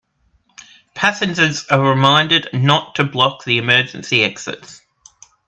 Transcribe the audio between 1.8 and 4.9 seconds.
reminded not to block the emergency exits.